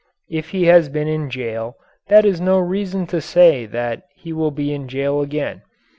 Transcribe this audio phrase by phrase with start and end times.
[0.31, 1.75] If he has been in jail,
[2.07, 5.61] that is no reason to say that he will be in jail again.